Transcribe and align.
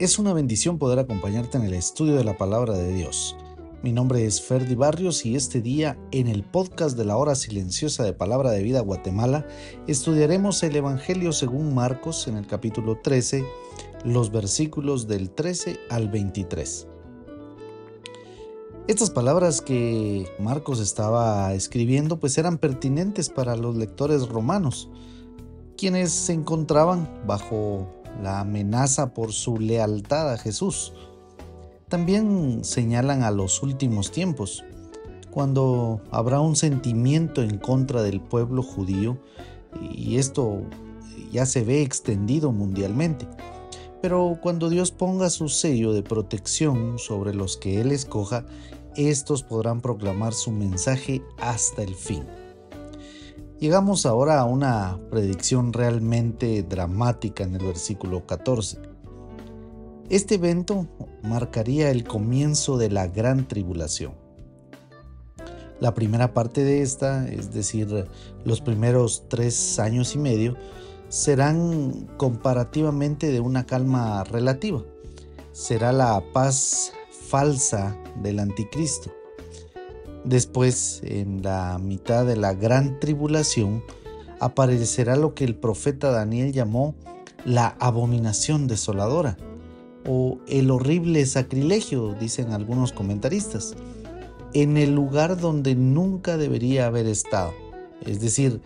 Es 0.00 0.18
una 0.18 0.32
bendición 0.32 0.78
poder 0.78 0.98
acompañarte 0.98 1.58
en 1.58 1.64
el 1.64 1.74
estudio 1.74 2.14
de 2.14 2.24
la 2.24 2.38
palabra 2.38 2.72
de 2.72 2.90
Dios. 2.90 3.36
Mi 3.82 3.92
nombre 3.92 4.24
es 4.24 4.40
Ferdi 4.40 4.74
Barrios 4.74 5.26
y 5.26 5.36
este 5.36 5.60
día 5.60 5.98
en 6.10 6.26
el 6.26 6.42
podcast 6.42 6.96
de 6.96 7.04
la 7.04 7.18
hora 7.18 7.34
silenciosa 7.34 8.02
de 8.02 8.14
Palabra 8.14 8.50
de 8.50 8.62
Vida 8.62 8.80
Guatemala 8.80 9.46
estudiaremos 9.86 10.62
el 10.62 10.74
Evangelio 10.74 11.34
según 11.34 11.74
Marcos 11.74 12.28
en 12.28 12.38
el 12.38 12.46
capítulo 12.46 12.96
13, 13.02 13.44
los 14.06 14.32
versículos 14.32 15.06
del 15.06 15.28
13 15.32 15.78
al 15.90 16.08
23. 16.08 16.88
Estas 18.88 19.10
palabras 19.10 19.60
que 19.60 20.26
Marcos 20.38 20.80
estaba 20.80 21.52
escribiendo 21.52 22.18
pues 22.18 22.38
eran 22.38 22.56
pertinentes 22.56 23.28
para 23.28 23.54
los 23.54 23.76
lectores 23.76 24.26
romanos, 24.30 24.88
quienes 25.76 26.10
se 26.10 26.32
encontraban 26.32 27.06
bajo 27.26 27.99
la 28.22 28.40
amenaza 28.40 29.14
por 29.14 29.32
su 29.32 29.58
lealtad 29.58 30.32
a 30.32 30.38
Jesús. 30.38 30.92
También 31.88 32.64
señalan 32.64 33.22
a 33.22 33.30
los 33.30 33.62
últimos 33.62 34.12
tiempos, 34.12 34.64
cuando 35.30 36.00
habrá 36.10 36.40
un 36.40 36.56
sentimiento 36.56 37.42
en 37.42 37.58
contra 37.58 38.02
del 38.02 38.20
pueblo 38.20 38.62
judío, 38.62 39.18
y 39.92 40.16
esto 40.16 40.62
ya 41.32 41.46
se 41.46 41.64
ve 41.64 41.82
extendido 41.82 42.52
mundialmente. 42.52 43.26
Pero 44.02 44.38
cuando 44.40 44.70
Dios 44.70 44.92
ponga 44.92 45.30
su 45.30 45.48
sello 45.48 45.92
de 45.92 46.02
protección 46.02 46.98
sobre 46.98 47.34
los 47.34 47.56
que 47.56 47.80
Él 47.80 47.92
escoja, 47.92 48.46
estos 48.96 49.42
podrán 49.42 49.80
proclamar 49.80 50.32
su 50.32 50.50
mensaje 50.50 51.22
hasta 51.38 51.82
el 51.82 51.94
fin. 51.94 52.24
Llegamos 53.60 54.06
ahora 54.06 54.40
a 54.40 54.46
una 54.46 54.98
predicción 55.10 55.74
realmente 55.74 56.62
dramática 56.62 57.44
en 57.44 57.56
el 57.56 57.66
versículo 57.66 58.26
14. 58.26 58.78
Este 60.08 60.36
evento 60.36 60.88
marcaría 61.22 61.90
el 61.90 62.04
comienzo 62.04 62.78
de 62.78 62.88
la 62.88 63.06
gran 63.06 63.46
tribulación. 63.46 64.14
La 65.78 65.92
primera 65.92 66.32
parte 66.32 66.64
de 66.64 66.80
esta, 66.80 67.28
es 67.28 67.52
decir, 67.52 68.06
los 68.46 68.62
primeros 68.62 69.24
tres 69.28 69.78
años 69.78 70.14
y 70.14 70.18
medio, 70.18 70.56
serán 71.10 72.08
comparativamente 72.16 73.30
de 73.30 73.40
una 73.40 73.66
calma 73.66 74.24
relativa. 74.24 74.82
Será 75.52 75.92
la 75.92 76.24
paz 76.32 76.94
falsa 77.28 77.94
del 78.22 78.38
anticristo. 78.38 79.19
Después, 80.24 81.00
en 81.04 81.42
la 81.42 81.78
mitad 81.78 82.26
de 82.26 82.36
la 82.36 82.54
gran 82.54 83.00
tribulación, 83.00 83.82
aparecerá 84.38 85.16
lo 85.16 85.34
que 85.34 85.44
el 85.44 85.54
profeta 85.54 86.10
Daniel 86.10 86.52
llamó 86.52 86.94
la 87.44 87.76
abominación 87.78 88.66
desoladora 88.66 89.36
o 90.06 90.38
el 90.48 90.70
horrible 90.70 91.24
sacrilegio, 91.26 92.14
dicen 92.14 92.52
algunos 92.52 92.92
comentaristas, 92.92 93.74
en 94.52 94.76
el 94.76 94.94
lugar 94.94 95.38
donde 95.38 95.74
nunca 95.74 96.36
debería 96.36 96.86
haber 96.86 97.06
estado, 97.06 97.52
es 98.04 98.20
decir, 98.20 98.60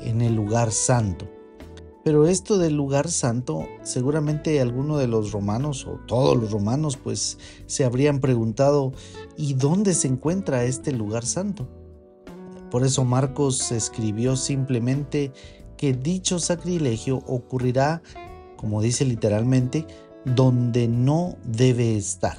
en 0.00 0.20
el 0.22 0.34
lugar 0.34 0.72
santo. 0.72 1.28
Pero 2.08 2.26
esto 2.26 2.56
del 2.56 2.74
lugar 2.74 3.10
santo, 3.10 3.68
seguramente 3.82 4.62
alguno 4.62 4.96
de 4.96 5.06
los 5.06 5.30
romanos 5.30 5.86
o 5.86 6.00
todos 6.06 6.38
los 6.38 6.52
romanos 6.52 6.96
pues 6.96 7.36
se 7.66 7.84
habrían 7.84 8.20
preguntado, 8.20 8.94
¿y 9.36 9.52
dónde 9.52 9.92
se 9.92 10.08
encuentra 10.08 10.64
este 10.64 10.92
lugar 10.92 11.26
santo? 11.26 11.68
Por 12.70 12.86
eso 12.86 13.04
Marcos 13.04 13.72
escribió 13.72 14.36
simplemente 14.36 15.32
que 15.76 15.92
dicho 15.92 16.38
sacrilegio 16.38 17.18
ocurrirá, 17.26 18.00
como 18.56 18.80
dice 18.80 19.04
literalmente, 19.04 19.86
donde 20.24 20.88
no 20.88 21.36
debe 21.44 21.94
estar. 21.94 22.38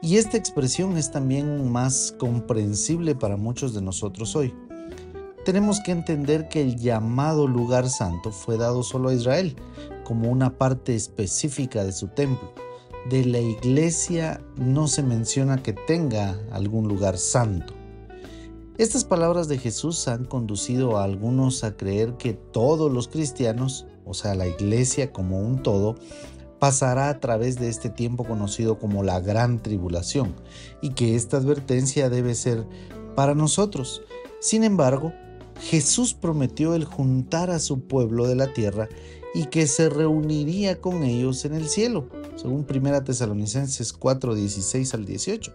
Y 0.00 0.16
esta 0.16 0.38
expresión 0.38 0.96
es 0.96 1.10
también 1.10 1.70
más 1.70 2.14
comprensible 2.18 3.14
para 3.14 3.36
muchos 3.36 3.74
de 3.74 3.82
nosotros 3.82 4.34
hoy 4.34 4.54
tenemos 5.44 5.80
que 5.80 5.92
entender 5.92 6.48
que 6.48 6.62
el 6.62 6.76
llamado 6.76 7.46
lugar 7.46 7.88
santo 7.88 8.30
fue 8.30 8.56
dado 8.56 8.82
solo 8.82 9.08
a 9.08 9.14
Israel, 9.14 9.56
como 10.04 10.30
una 10.30 10.56
parte 10.58 10.94
específica 10.94 11.84
de 11.84 11.92
su 11.92 12.08
templo. 12.08 12.52
De 13.10 13.24
la 13.24 13.40
iglesia 13.40 14.40
no 14.56 14.86
se 14.86 15.02
menciona 15.02 15.62
que 15.62 15.72
tenga 15.72 16.38
algún 16.52 16.86
lugar 16.86 17.18
santo. 17.18 17.74
Estas 18.78 19.04
palabras 19.04 19.48
de 19.48 19.58
Jesús 19.58 20.06
han 20.08 20.24
conducido 20.24 20.96
a 20.96 21.04
algunos 21.04 21.64
a 21.64 21.76
creer 21.76 22.14
que 22.14 22.32
todos 22.32 22.92
los 22.92 23.08
cristianos, 23.08 23.86
o 24.06 24.14
sea, 24.14 24.34
la 24.34 24.46
iglesia 24.46 25.12
como 25.12 25.40
un 25.40 25.62
todo, 25.62 25.96
pasará 26.58 27.08
a 27.08 27.18
través 27.18 27.58
de 27.58 27.68
este 27.68 27.90
tiempo 27.90 28.24
conocido 28.24 28.78
como 28.78 29.02
la 29.02 29.18
gran 29.18 29.60
tribulación 29.60 30.34
y 30.80 30.90
que 30.90 31.16
esta 31.16 31.38
advertencia 31.38 32.08
debe 32.08 32.36
ser 32.36 32.64
para 33.16 33.34
nosotros. 33.34 34.02
Sin 34.40 34.62
embargo, 34.62 35.12
Jesús 35.62 36.12
prometió 36.14 36.74
el 36.74 36.84
juntar 36.84 37.50
a 37.50 37.60
su 37.60 37.80
pueblo 37.80 38.26
de 38.26 38.34
la 38.34 38.52
tierra 38.52 38.88
y 39.32 39.46
que 39.46 39.66
se 39.66 39.88
reuniría 39.88 40.80
con 40.80 41.04
ellos 41.04 41.44
en 41.44 41.54
el 41.54 41.68
cielo, 41.68 42.08
según 42.36 42.66
1 42.68 43.04
Tesalonicenses 43.04 43.92
4, 43.92 44.34
16 44.34 44.94
al 44.94 45.04
18. 45.04 45.52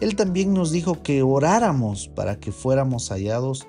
Él 0.00 0.16
también 0.16 0.52
nos 0.52 0.72
dijo 0.72 1.02
que 1.02 1.22
oráramos 1.22 2.08
para 2.08 2.38
que 2.38 2.52
fuéramos 2.52 3.10
hallados 3.10 3.66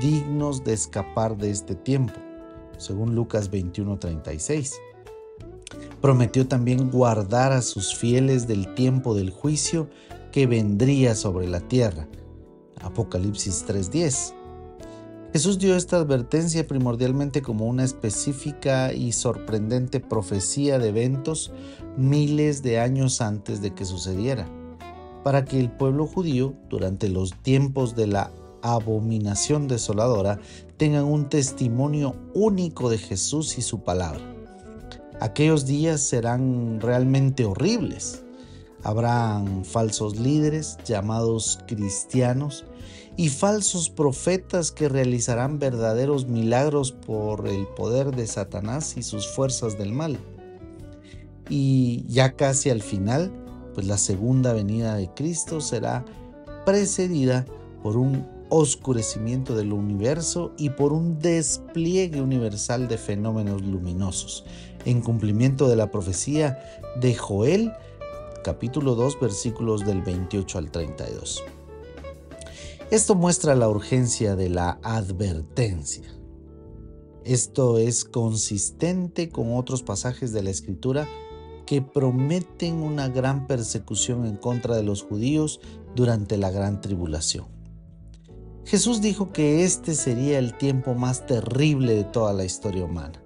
dignos 0.00 0.64
de 0.64 0.74
escapar 0.74 1.36
de 1.36 1.50
este 1.50 1.74
tiempo, 1.74 2.14
según 2.78 3.14
Lucas 3.14 3.50
21, 3.50 3.98
36. 3.98 4.74
Prometió 6.00 6.46
también 6.46 6.90
guardar 6.90 7.52
a 7.52 7.62
sus 7.62 7.94
fieles 7.94 8.46
del 8.46 8.74
tiempo 8.74 9.14
del 9.14 9.30
juicio 9.30 9.90
que 10.30 10.46
vendría 10.46 11.14
sobre 11.16 11.48
la 11.48 11.60
tierra, 11.60 12.08
Apocalipsis 12.80 13.64
3:10. 13.66 14.34
Jesús 15.38 15.60
dio 15.60 15.76
esta 15.76 15.98
advertencia 15.98 16.66
primordialmente 16.66 17.42
como 17.42 17.66
una 17.66 17.84
específica 17.84 18.92
y 18.92 19.12
sorprendente 19.12 20.00
profecía 20.00 20.80
de 20.80 20.88
eventos 20.88 21.52
miles 21.96 22.64
de 22.64 22.80
años 22.80 23.20
antes 23.20 23.62
de 23.62 23.72
que 23.72 23.84
sucediera, 23.84 24.48
para 25.22 25.44
que 25.44 25.60
el 25.60 25.70
pueblo 25.70 26.08
judío, 26.08 26.54
durante 26.68 27.08
los 27.08 27.40
tiempos 27.40 27.94
de 27.94 28.08
la 28.08 28.32
abominación 28.62 29.68
desoladora, 29.68 30.40
tengan 30.76 31.04
un 31.04 31.28
testimonio 31.28 32.16
único 32.34 32.90
de 32.90 32.98
Jesús 32.98 33.58
y 33.58 33.62
su 33.62 33.84
palabra. 33.84 34.20
Aquellos 35.20 35.66
días 35.66 36.00
serán 36.00 36.80
realmente 36.80 37.44
horribles. 37.44 38.24
Habrán 38.82 39.64
falsos 39.64 40.18
líderes 40.18 40.78
llamados 40.84 41.58
cristianos 41.66 42.64
y 43.16 43.28
falsos 43.28 43.90
profetas 43.90 44.70
que 44.70 44.88
realizarán 44.88 45.58
verdaderos 45.58 46.28
milagros 46.28 46.92
por 46.92 47.48
el 47.48 47.66
poder 47.66 48.14
de 48.14 48.26
Satanás 48.26 48.96
y 48.96 49.02
sus 49.02 49.26
fuerzas 49.26 49.76
del 49.76 49.92
mal. 49.92 50.18
Y 51.48 52.04
ya 52.08 52.32
casi 52.32 52.70
al 52.70 52.82
final, 52.82 53.32
pues 53.74 53.86
la 53.86 53.98
segunda 53.98 54.52
venida 54.52 54.94
de 54.94 55.12
Cristo 55.14 55.60
será 55.60 56.04
precedida 56.64 57.44
por 57.82 57.96
un 57.96 58.26
oscurecimiento 58.50 59.54
del 59.54 59.72
universo 59.72 60.52
y 60.56 60.70
por 60.70 60.92
un 60.92 61.18
despliegue 61.18 62.20
universal 62.20 62.88
de 62.88 62.98
fenómenos 62.98 63.62
luminosos, 63.62 64.44
en 64.84 65.00
cumplimiento 65.00 65.68
de 65.68 65.76
la 65.76 65.90
profecía 65.90 66.58
de 67.00 67.14
Joel, 67.14 67.72
capítulo 68.42 68.94
2, 68.94 69.20
versículos 69.20 69.84
del 69.84 70.02
28 70.02 70.58
al 70.58 70.70
32. 70.70 71.44
Esto 72.90 73.14
muestra 73.14 73.54
la 73.54 73.68
urgencia 73.68 74.36
de 74.36 74.48
la 74.48 74.78
advertencia. 74.82 76.04
Esto 77.24 77.78
es 77.78 78.04
consistente 78.04 79.28
con 79.28 79.54
otros 79.54 79.82
pasajes 79.82 80.32
de 80.32 80.42
la 80.42 80.50
Escritura 80.50 81.06
que 81.66 81.82
prometen 81.82 82.76
una 82.76 83.08
gran 83.08 83.46
persecución 83.46 84.24
en 84.24 84.36
contra 84.36 84.74
de 84.74 84.82
los 84.82 85.02
judíos 85.02 85.60
durante 85.94 86.38
la 86.38 86.50
gran 86.50 86.80
tribulación. 86.80 87.46
Jesús 88.64 89.02
dijo 89.02 89.32
que 89.32 89.64
este 89.64 89.94
sería 89.94 90.38
el 90.38 90.56
tiempo 90.56 90.94
más 90.94 91.26
terrible 91.26 91.94
de 91.94 92.04
toda 92.04 92.32
la 92.32 92.44
historia 92.44 92.84
humana. 92.84 93.22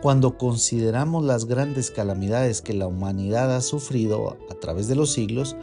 Cuando 0.00 0.38
consideramos 0.38 1.24
las 1.24 1.46
grandes 1.46 1.90
calamidades 1.90 2.62
que 2.62 2.72
la 2.72 2.86
humanidad 2.86 3.54
ha 3.54 3.60
sufrido 3.60 4.38
a 4.48 4.54
través 4.54 4.86
de 4.86 4.94
los 4.94 5.10
siglos, 5.12 5.56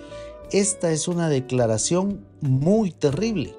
esta 0.52 0.92
es 0.92 1.08
una 1.08 1.30
declaración 1.30 2.26
muy 2.42 2.92
terrible. 2.92 3.56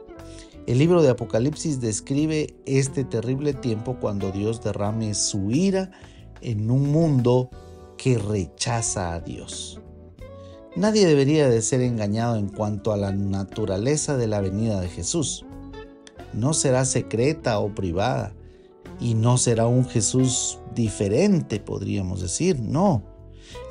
El 0.67 0.79
libro 0.79 1.03
de 1.03 1.09
Apocalipsis 1.09 1.81
describe 1.81 2.55
este 2.67 3.05
terrible 3.05 3.55
tiempo 3.55 3.97
cuando 4.01 4.33
Dios 4.33 4.63
derrame 4.63 5.15
su 5.15 5.51
ira 5.51 5.93
en 6.43 6.71
un 6.71 6.93
mundo 6.93 7.49
que 7.97 8.19
rechaza 8.19 9.15
a 9.15 9.21
Dios. 9.21 9.81
Nadie 10.77 11.07
debería 11.07 11.49
de 11.49 11.63
ser 11.63 11.81
engañado 11.81 12.37
en 12.37 12.51
cuanto 12.51 12.93
a 12.93 12.99
la 12.99 13.13
naturaleza 13.13 14.19
de 14.19 14.27
la 14.27 14.43
venida 14.43 14.79
de 14.79 14.89
Jesús. 14.89 15.47
No 16.35 16.53
será 16.53 16.85
secreta 16.85 17.61
o 17.61 17.75
privada 17.75 18.35
y 19.01 19.15
no 19.15 19.39
será 19.39 19.67
un 19.67 19.87
Jesús 19.87 20.59
diferente, 20.77 21.59
podríamos 21.59 22.21
decir, 22.21 22.61
no. 22.61 23.03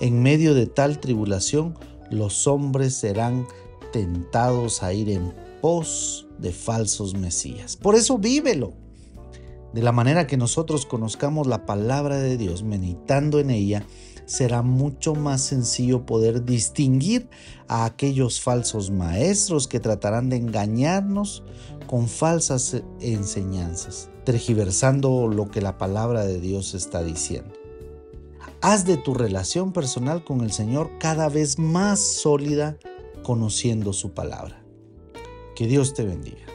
En 0.02 0.22
medio 0.22 0.54
de 0.54 0.66
tal 0.66 1.00
tribulación, 1.00 1.78
los 2.12 2.48
hombres 2.48 2.96
serán 2.96 3.48
tentados 3.94 4.84
a 4.84 4.92
ir 4.92 5.10
en 5.10 5.34
pos 5.62 6.28
de 6.38 6.52
falsos 6.52 7.14
mesías. 7.16 7.78
Por 7.78 7.96
eso 7.96 8.18
vívelo. 8.18 8.74
De 9.74 9.82
la 9.82 9.92
manera 9.92 10.26
que 10.26 10.38
nosotros 10.38 10.86
conozcamos 10.86 11.48
la 11.48 11.66
palabra 11.66 12.18
de 12.18 12.38
Dios, 12.38 12.64
meditando 12.64 13.40
en 13.40 13.50
ella, 13.50 13.86
será 14.26 14.62
mucho 14.62 15.16
más 15.16 15.42
sencillo 15.42 16.06
poder 16.06 16.46
distinguir 16.46 17.30
a 17.68 17.86
aquellos 17.86 18.42
falsos 18.42 18.92
maestros 18.92 19.68
que 19.68 19.80
tratarán 19.80 20.30
de 20.30 20.38
engañarnos 20.38 21.44
con 21.88 22.08
falsas 22.08 22.82
enseñanzas, 23.00 24.10
tergiversando 24.24 25.28
lo 25.28 25.50
que 25.50 25.62
la 25.62 25.78
palabra 25.78 26.26
de 26.26 26.40
Dios 26.40 26.74
está 26.74 27.04
diciendo. 27.04 27.54
Haz 28.62 28.86
de 28.86 28.98
tu 28.98 29.14
relación 29.14 29.74
personal 29.74 30.24
con 30.24 30.42
el 30.42 30.52
Señor 30.52 30.90
cada 31.00 31.30
vez 31.30 31.60
más 31.60 32.00
sólida 32.00 32.78
conociendo 33.24 33.94
su 33.94 34.14
palabra. 34.14 34.64
Que 35.56 35.68
Dios 35.68 35.94
te 35.94 36.04
bendiga. 36.04 36.55